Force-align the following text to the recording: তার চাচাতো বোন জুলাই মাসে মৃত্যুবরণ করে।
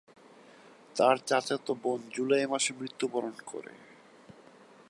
তার 0.95 1.17
চাচাতো 1.25 1.73
বোন 1.83 1.99
জুলাই 2.13 2.45
মাসে 2.47 2.71
মৃত্যুবরণ 2.79 3.35
করে। 3.45 3.73